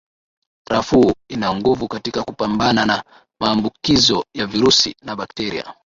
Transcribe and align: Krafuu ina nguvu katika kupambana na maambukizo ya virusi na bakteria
Krafuu 0.67 1.13
ina 1.29 1.55
nguvu 1.55 1.87
katika 1.87 2.23
kupambana 2.23 2.85
na 2.85 3.03
maambukizo 3.39 4.25
ya 4.33 4.45
virusi 4.45 4.95
na 5.01 5.15
bakteria 5.15 5.73